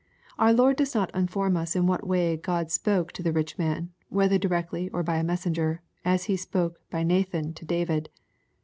'\ 0.23 0.39
Oor 0.41 0.51
Lord 0.51 0.77
does 0.77 0.95
not 0.95 1.13
inform 1.13 1.55
us 1.55 1.75
in 1.75 1.85
what 1.85 2.07
way 2.07 2.35
God 2.35 2.71
spoke 2.71 3.11
to 3.11 3.21
the 3.21 3.31
rich 3.31 3.59
man; 3.59 3.91
whether 4.09 4.39
directly 4.39 4.89
or 4.89 5.03
by 5.03 5.21
«messenger, 5.21 5.83
as 6.03 6.23
He 6.23 6.35
spake 6.35 6.71
by 6.89 7.03
Nathan 7.03 7.53
to 7.53 7.65
David. 7.65 8.09